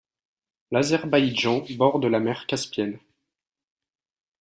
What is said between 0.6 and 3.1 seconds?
L'Azerbaïdjan borde la mer Caspienne.